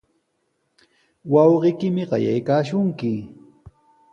[1.33, 3.11] Wawqiykimi qayaykaashunki.